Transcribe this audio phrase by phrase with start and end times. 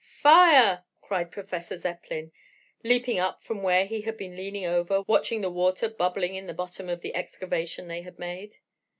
[0.23, 2.31] Fire!" cried Professor Zepplin,
[2.83, 6.55] leaping up from where he had been leaning over, watching the water bubbling in the
[6.55, 8.57] bottom of the excavation they had made.